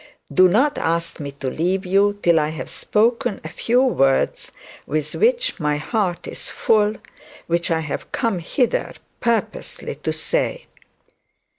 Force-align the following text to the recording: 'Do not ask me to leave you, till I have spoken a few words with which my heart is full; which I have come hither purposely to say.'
'Do 0.33 0.49
not 0.49 0.79
ask 0.79 1.19
me 1.19 1.31
to 1.33 1.47
leave 1.47 1.85
you, 1.85 2.17
till 2.23 2.39
I 2.39 2.49
have 2.49 2.71
spoken 2.71 3.39
a 3.43 3.49
few 3.49 3.83
words 3.83 4.51
with 4.87 5.13
which 5.13 5.59
my 5.59 5.77
heart 5.77 6.27
is 6.27 6.49
full; 6.49 6.95
which 7.45 7.69
I 7.69 7.81
have 7.81 8.11
come 8.11 8.39
hither 8.39 8.93
purposely 9.19 9.93
to 9.93 10.11
say.' 10.11 10.65